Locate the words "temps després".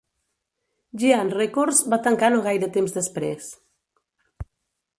2.79-3.53